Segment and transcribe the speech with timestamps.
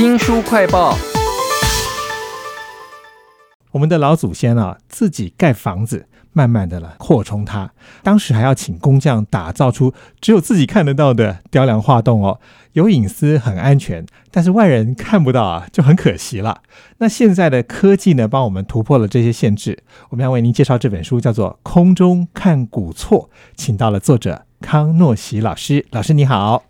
[0.00, 0.96] 新书快报。
[3.72, 7.70] 我们的老祖先啊，自己盖房子，慢慢的了扩充它。
[8.02, 12.40] 当时还要请工匠打造出只有自己看得到的雕梁画栋哦，
[12.72, 16.62] 有隐私，很安全，但是外人看不到啊，就很可惜了。
[16.96, 19.82] 那现在的科技呢，帮我们突破了这些限制。
[20.08, 25.84] 我们要为您介绍这本书，叫做《空中看古错》，请到了作者康诺喜老师。
[25.90, 26.64] 老师你好，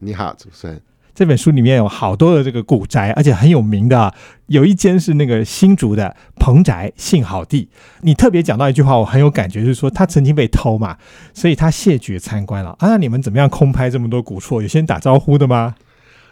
[0.00, 0.82] 你好，主持人。
[1.14, 4.12] 这本书里面有好多的这个古宅，而且很有名的啊，
[4.46, 7.68] 有一间是那个新竹的彭宅幸好地。
[8.00, 10.96] 你特别讲到一句话，我很有感觉，就是说他曾经被偷嘛，
[11.32, 12.70] 所以他谢绝参观了。
[12.80, 14.60] 啊，那你们怎么样空拍这么多古厝？
[14.60, 15.76] 有先打招呼的吗？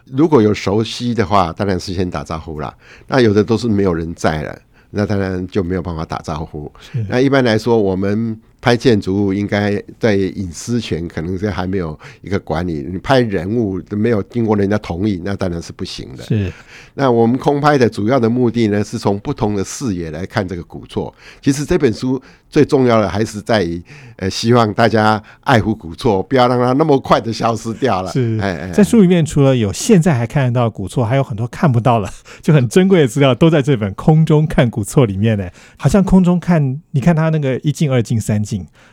[0.07, 2.75] 如果有熟悉的话，当然是先打招呼啦。
[3.07, 4.59] 那有的都是没有人在了，
[4.91, 6.71] 那当然就没有办法打招呼。
[7.09, 8.41] 那一般来说，我们。
[8.63, 16.23] 拍建筑物应该在隐私权可能是还没有一个管理，你拍人物都没有经过人家同意，那当然是不行的。
[16.23, 16.51] 是，
[16.95, 21.13] 那我们空拍的主要的目的呢，是从不同的视野来看这个古厝。
[21.41, 23.83] 其实这本书最重要的还是在于，
[24.17, 28.13] 呃，希望大家爱护古厝，不要让它那么快的消失掉了。
[28.13, 32.09] 是，哎哎，在书里面除了有现在还看得到古厝，还有很多看不到了，
[32.41, 35.49] 就很珍贵的资料都在这本《空中看古厝》里面呢。
[35.77, 38.41] 好像空中看，你看它那个一进、二进、三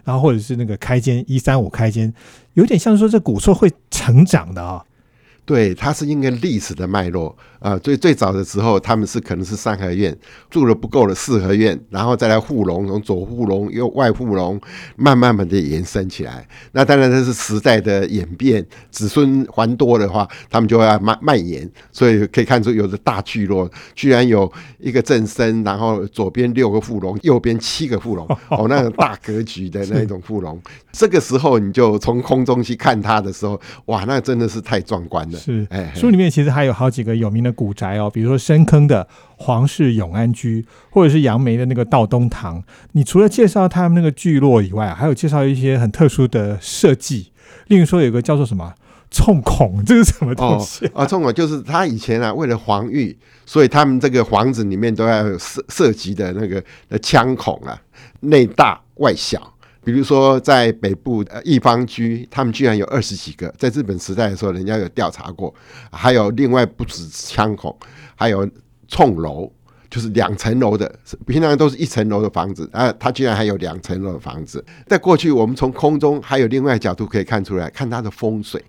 [0.03, 2.13] 然后或者是那个开间一三五开间，
[2.53, 4.83] 有点像说这股错会成长的啊。
[5.49, 7.75] 对，它是应该历史的脉络啊。
[7.79, 10.15] 最最早的时候，他们是可能是三合院
[10.47, 14.61] 住了不够的四合院，然后再来护龙，从左护龙又外护龙，
[14.95, 16.47] 慢慢慢的延伸起来。
[16.73, 21.67] 那当然这是时代的演变，子孙还多的话，他们就要蔓蔓延。
[21.91, 30.61] 所以可以看出，有的大聚落居然有一个正身，然后左边六个护龙，右边七个护龙， 哦，那种大格局的那种护龙。
[30.91, 35.38] 这个时候你就从空中去看它的时候，哇，那真的是太壮观了。
[35.39, 42.63] 是，书里面其实还有好几个有名的古宅哦，比如说深坑的皇室永安居，或者是杨梅的那个道东堂。
[42.91, 47.31] 你除了介绍他们那个聚落以外，还有介绍一些很特殊的设计。
[47.67, 48.73] 例如说，有个叫做什么
[49.09, 51.05] 冲孔，这是什么东西啊？
[51.05, 56.63] 冲孔就是他以前啊，为了防御，所以他们这个房子里面都要设涉及的那个
[56.99, 57.79] 枪孔啊，
[58.21, 59.53] 内大外小。
[59.91, 63.53] 比如说，在北部呃一方居，他们居然有二十几个。
[63.57, 65.53] 在日本时代的时候，人家有调查过，
[65.91, 67.75] 还有另外不止枪孔，
[68.15, 68.49] 还有
[68.87, 69.51] 冲楼，
[69.89, 70.93] 就是两层楼的，
[71.25, 74.63] 平常都是一层楼的房子啊，它居然还有两层楼的房子。
[74.87, 78.63] 在过去，我们从空中还有另外角度可以看出来，看它的风水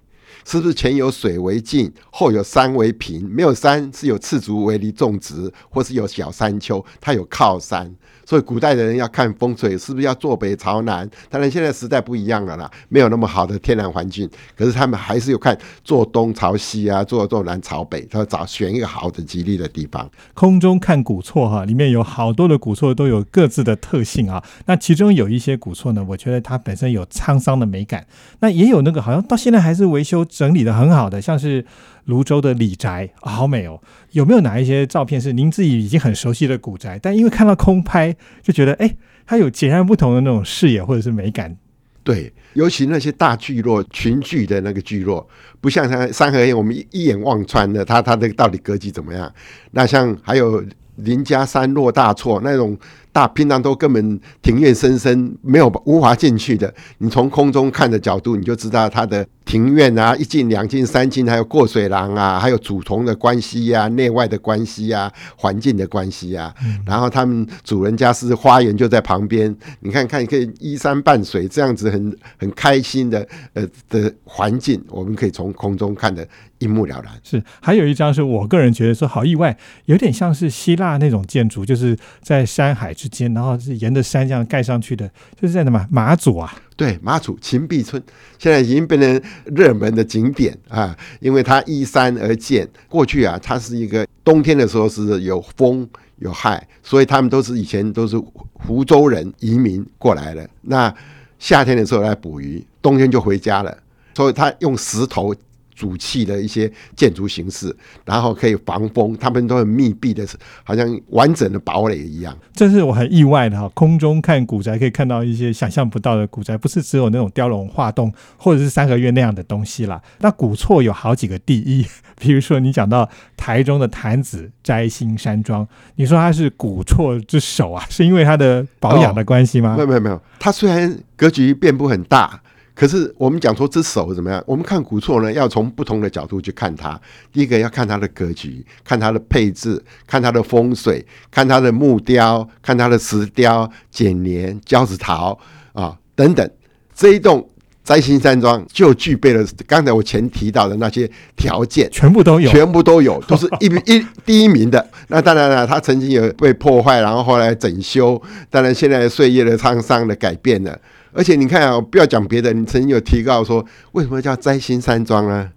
[0.45, 7.95] 是不是前有水为镜，后有山为平，没有山是有赤足为离种植，或是有小山丘，它有靠山。
[8.27, 11.09] 所以古代的人要看风水，是不是要坐北朝南？
[11.29, 14.29] 当然现在时代不一样了啦，没有那么好的天然环境。
[14.57, 20.09] 可是他们还是有看坐东朝西啊，坐坐南朝北，他找选一个好的吉利的地方。
[20.35, 24.45] 空中看古厝哈，里面有好多的古厝都有各自的特性啊。
[24.67, 28.07] 那其中有一些古厝呢，我觉得它本身有沧桑的美感。
[28.39, 31.65] 那也有那个好像到现在还是维修都整理的很好的，像是。
[32.07, 33.81] 泸州的李宅好美哦，
[34.13, 36.99] 有没有哪一些照片是您自己已经很熟悉的古宅？
[37.01, 41.57] 但因为看到空拍，就觉得哎，它有截然不同的那种视野或者是美感。
[42.03, 45.25] 对，尤其那些大聚落群聚的那个聚落，
[45.61, 49.33] 不像像三合院，我们一一眼望穿的，它它那个到底格局怎么样？
[49.71, 50.65] 那像还有
[50.97, 52.77] 林家山落大错那种。
[53.13, 66.55] 大平常都根本庭院深深没有无法进去的，你从空中看的角度，你就知道它的庭院啊，一进两进三进，还有过水廊啊， 还有主从的关系呀，内外的关系呀，环境的关系呀。
[66.87, 76.25] 然后他们主人家是花园就在旁边，你看看可以依山傍水，这样子很很开心的呃的环境，我们可以从空中看的
[76.59, 77.13] 一目了然。
[77.25, 79.57] 是，还有一张是我个人觉得说好意外，
[79.87, 82.95] 有点像是希腊那种建筑，就是在山海。
[83.01, 85.09] 之间，然后是沿着山这样盖上去的，
[85.41, 86.55] 就是在什么马祖啊？
[86.77, 88.03] 对，马祖秦壁村
[88.39, 92.69] 现在已经变成热门的景点啊，因为它依山而建。
[92.89, 95.89] 过去啊，它是一个冬天的时候是有风
[96.19, 98.19] 有害，所以他们都是以前都是
[98.53, 100.47] 湖州人移民过来的。
[100.61, 100.95] 那
[101.39, 103.75] 夏天的时候来捕鱼，冬天就回家了，
[104.15, 105.35] 所以他用石头。
[105.81, 107.75] 主气的一些建筑形式，
[108.05, 110.27] 然后可以防风，他们都很密闭的，
[110.63, 112.37] 好像完整的堡垒一样。
[112.53, 119.99] 这是我很意外的哈，空中看古宅可以看到一些想象不到的古宅，不是只有那种雕龙画栋或者是三合院那样的东西啦。
[120.19, 121.87] 那古厝有好几个第一，
[122.21, 129.77] 比如说你讲到台中的坛子摘星山庄，你说它是古厝之首啊，是因为它的保养的关系吗？
[129.77, 132.39] 没有没有没有，它虽然格局遍布很大。
[132.81, 134.43] 可是我们讲说这手怎么样？
[134.47, 136.99] 我们看古厝呢，要从不同的角度去看它。
[137.31, 145.39] 第一个要看它的格局，看它的配置，看它的风水，看它的木雕，看它的石雕、剪黏、胶子陶
[145.75, 146.51] 啊等等。
[146.95, 147.47] 这一栋
[147.85, 151.07] 摘星山庄就具备了刚才我前提到的那些
[151.37, 154.91] 条件，全部都有，全部都有， 都是一一第一名的。
[155.09, 158.19] 那当然了，它曾经有被破坏，然后后来整修。
[158.49, 160.81] 当然，现在岁月的沧桑的改变了。
[161.13, 165.51] 而且你看啊，不要讲别的，你曾经有提到说，为什么叫摘星山庄呢？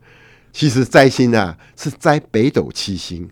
[0.51, 3.29] 其实摘星啊，是摘北斗七星。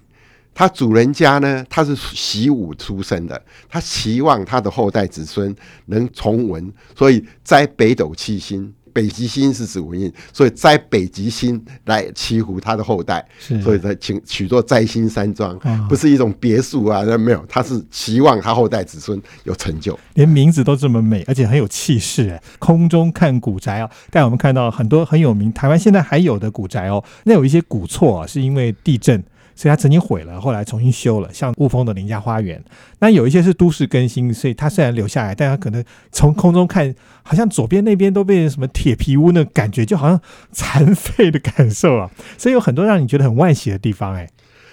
[0.54, 8.74] 他主人家呢，他是习武出身的，他期望他的后代子孙能从文，所以摘北斗七星。
[8.94, 13.26] 北极星是指文印，所以摘北极星来祈福他的后代，
[13.64, 15.58] 所以才请取作摘星山庄，
[15.88, 22.30] 不是一种别墅啊，那没有，他是期望他后代子孙有成就，连名字都这么美，而且很有气势。
[22.30, 29.24] 哎，空中看古宅啊，带我们看到很多很有名，台湾现在还有的古宅哦，那有一些古厝啊，是因为地震。
[29.56, 32.64] 所以它曾经毁了，后来重新修了，像雾峰的林家花园。
[33.00, 36.94] 那有一些是都市更新，所以它虽然留下来，但它可能从空中看，
[37.24, 40.20] 好像左边那边都变成什么铁皮屋，那感觉就好像
[40.52, 42.10] 残废的感受啊。
[42.38, 44.30] 所以有很多让你觉得很惋惜的地方，哎。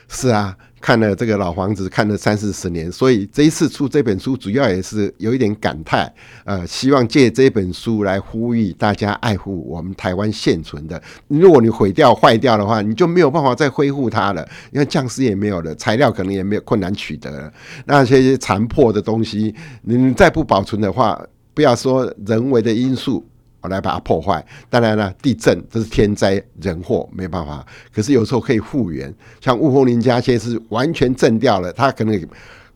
[0.08, 0.56] 是啊。
[0.80, 6.12] 看了这个老房子，看了三四十年，所以这一次出这本书，主要也是有一点感叹，
[6.44, 11.00] 呃，希望借这本书来呼吁大家爱护我们台湾现存的。
[11.26, 17.52] 如果你毁掉、坏掉的话，你就没有办法再恢复它了，因为匠师也没有了，材料可能也没有困难取得了，
[17.84, 21.20] 那些残破的东西，你再不保存的话，
[21.54, 23.26] 不要说人为的因素。
[23.68, 27.64] 来把它破坏，当然了，地震这是天灾人祸，没办法。
[27.94, 32.26] 可是有时候可以复原，像雾峰林家现在是完全震掉了，它可能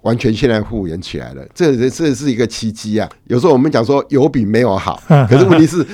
[0.02, 3.08] 完全现在复原起来了，这这是一个奇迹啊！
[3.24, 5.86] 有时候我们讲说有比没有好， 可是问题是。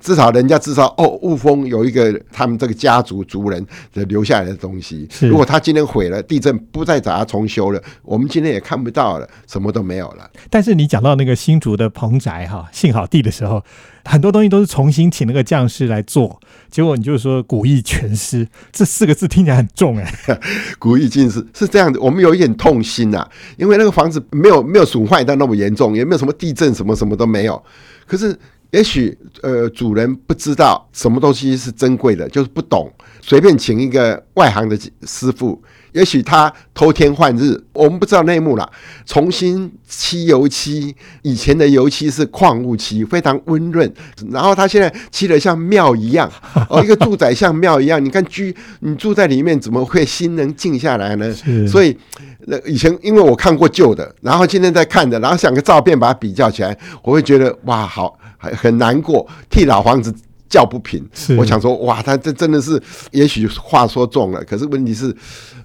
[0.00, 5.08] 至少人家至少哦，雾峰有一个他们这个家族族人的留下来的东西。
[5.20, 10.28] 如果他今天毁了，地震不再找他重修了，我们今天也看不到了，什么都没有了。
[10.48, 13.62] 但是你讲到那个新竹的棚宅哈，幸好地的时候，
[14.04, 20.38] 很多东西都是重新请那个匠师来做，结果你就说古意全失，这四个字听起来很重哎。
[20.78, 23.26] 古意尽失是这样子，我们有一点痛心呐，
[23.56, 27.62] 因为那个房子没有没有损坏到那么严重，也没有什么地震，什么什么都没有，
[28.06, 28.36] 可是。
[28.70, 32.90] 也许呃，主人不知道什么东西是珍贵的，就是不懂，
[33.20, 35.60] 随便请一个外行的师傅。
[35.92, 38.70] 也许他偷天换日，我们不知道内幕了。
[39.04, 43.92] 重新漆油漆，以前的油漆是矿物漆，非常温润。
[44.30, 46.30] 然后他现在漆的像庙一样，
[46.68, 48.02] 哦， 一个住宅像庙一样。
[48.04, 51.34] 你看居，你住在里面怎么会心能静下来呢？
[51.66, 51.98] 所以，
[52.46, 58.16] 那以前因为我看过旧的，然后今天在看的，然后想个照片把它比较起来，我会觉得哇，好。
[58.40, 60.12] 很很难过，替老房子
[60.48, 61.06] 叫不平。
[61.38, 62.82] 我想说，哇，他这真的是，
[63.12, 65.14] 也许话说重了，可是问题是，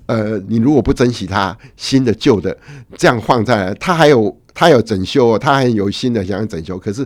[0.06, 2.56] 呃，你如果不珍惜它，新的旧的
[2.95, 7.04] 这样放在，他还有他有整修，他还有新的想要整修，可是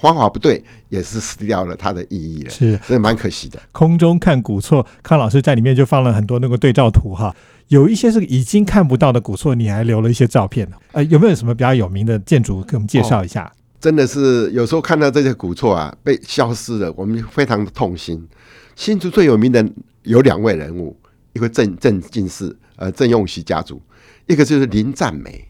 [0.00, 2.50] 方法不对，也是失掉了它的意义了。
[2.50, 3.60] 是，这蛮可惜的。
[3.70, 7.36] 空中看古厝，康老师在里面就放了很多那个对照图哈，
[7.68, 10.76] 有一些是已经看不到的古厝，你还留了一些照片呢。
[10.92, 13.52] 呃，有没有什么比较有名的建筑给我们介绍一下？
[13.80, 18.28] 真的是有时候看到这些古厝啊被消失了，我们非常的痛心。
[18.76, 19.66] 新竹最有名的
[20.02, 20.96] 有两位人物，
[21.32, 23.80] 一个郑郑进士，呃郑用锡家族，
[24.26, 25.48] 一个就是林占美。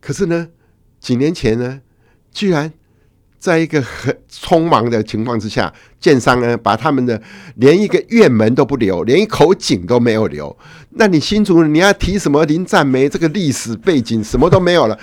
[0.00, 0.48] 可是呢，
[0.98, 1.80] 几年前呢，
[2.32, 2.72] 居然。
[3.36, 5.70] 在一个很匆忙的情况之下，
[6.04, 7.18] 建商呢把他们的
[7.54, 10.54] 连一个院门都不留，连一口井都没有留。
[10.96, 14.98] 那你新竹你要提什么林赞梅这个历史背景，什么都没有了。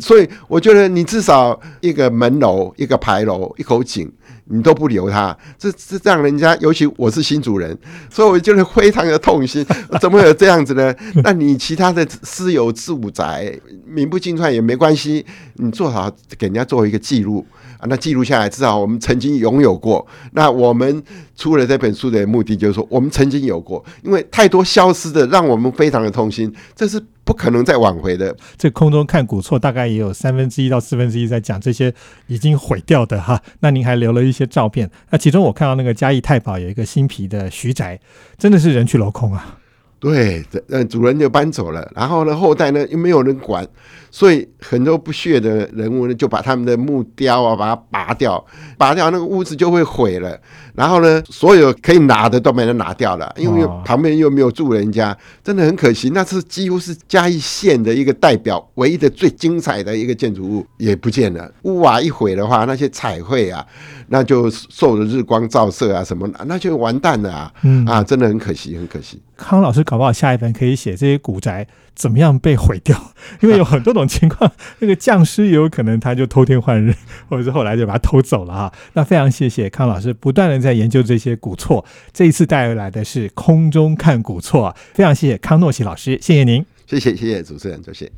[0.00, 4.10] 所以我觉得你至少一个门楼、一个牌楼、一口井，
[4.46, 7.76] 你都不留他，这这让人家，尤其我是新主人，
[8.08, 9.64] 所以我觉得非常的痛心。
[10.00, 10.94] 怎么有这样子呢？
[11.22, 13.52] 那你其他的私有住宅
[13.86, 15.24] 名不经传也没关系，
[15.56, 17.46] 你做好给人家做一个记录。
[17.78, 20.06] 啊，那记录下来，至少我们曾经拥有过。
[20.32, 21.02] 那那我们
[21.34, 26.54] 出了这本书的目的，就是说我们曾经有过，因为太多消失的，让我们非常的痛心。
[26.76, 28.36] 这是不可能再挽回的。
[28.56, 31.92] 这空中看古厝，大概也有三分之一到四分之一在讲这些
[32.28, 33.42] 已经毁掉的哈。
[33.58, 34.88] 那您还留了一些照片。
[35.10, 37.98] 那其中我看到那个嘉义太保有一个新皮的徐宅，
[38.38, 39.58] 真的是人去楼空啊。
[39.98, 43.66] 对，这主人就搬走了，然后呢后代呢又没有人管，
[44.10, 48.44] 所以很多不屑的人物呢就把他们的木雕啊把它拔掉，
[48.76, 50.38] 拔掉那个屋子就会毁了。
[50.74, 56.10] 然后呢，所有可以拿的都没人拿掉了，因为旁边又没有住人家，真的很可惜。
[56.10, 61.50] 那是几乎是嘉义县的一个代表，唯一的最精彩的一个建筑物也不见了。
[61.62, 63.66] 屋瓦一毁的话，那些彩绘啊，
[64.08, 67.52] 那就受了日光照射啊什么，那就完蛋了啊！
[67.62, 69.18] 嗯啊，真的很可惜，很可惜。
[69.36, 76.94] 康老师搞不好下一本可以写这些古宅怎么样被毁掉， 因为有很多种情况，那个匠师也有可能他就偷天换日，
[77.28, 78.72] 或者是后来就把它偷走了哈。
[78.94, 86.64] 那非常谢谢康老师不断的在研究这些古厝，这一次带来的是空中看古厝，非常谢谢康诺奇老师，谢谢您。
[86.86, 88.10] 谢谢，谢谢主持人，多谢。